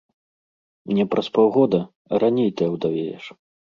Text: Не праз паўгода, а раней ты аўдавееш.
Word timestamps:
Не 0.99 1.03
праз 1.11 1.29
паўгода, 1.37 1.79
а 1.83 2.13
раней 2.25 2.49
ты 2.59 2.71
аўдавееш. 2.71 3.23